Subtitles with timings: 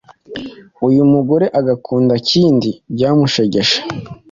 [0.87, 3.79] uyu mugore agakunda Kindi byamushegeshe.